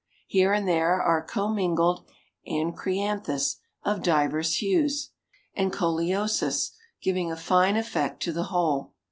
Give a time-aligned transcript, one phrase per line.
[0.25, 2.05] Here and there are commingled
[2.47, 5.11] Anchryanthus of divers hues,
[5.53, 6.71] and Coleosus,
[7.03, 8.93] giving a fine effect to the whole.